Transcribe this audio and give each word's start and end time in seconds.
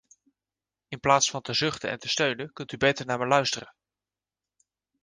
In 0.87 0.99
plaats 0.99 1.29
van 1.29 1.41
te 1.41 1.53
zuchten 1.53 1.89
en 1.89 1.99
te 1.99 2.09
steunen, 2.09 2.53
kunt 2.53 2.71
u 2.71 2.77
beter 2.77 3.05
naar 3.05 3.19
me 3.19 3.25
luisteren. 3.27 3.75